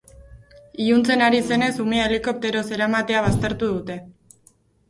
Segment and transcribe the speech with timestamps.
[0.85, 4.01] Iluntzen ari zenez umea helikopteroz eramatea baztertu dute.